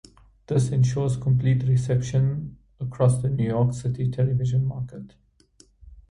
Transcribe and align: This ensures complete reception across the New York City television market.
This 0.47 0.71
ensures 0.71 1.15
complete 1.15 1.61
reception 1.61 2.57
across 2.79 3.21
the 3.21 3.29
New 3.29 3.45
York 3.45 3.75
City 3.75 4.09
television 4.09 4.65
market. 4.65 5.13